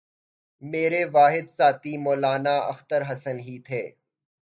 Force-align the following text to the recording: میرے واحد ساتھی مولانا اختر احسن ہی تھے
میرے 0.63 1.03
واحد 1.13 1.45
ساتھی 1.49 1.93
مولانا 1.97 2.55
اختر 2.71 3.01
احسن 3.01 3.39
ہی 3.39 3.57
تھے 3.65 3.81